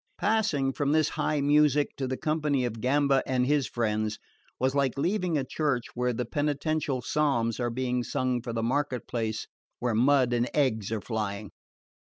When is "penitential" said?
6.25-7.03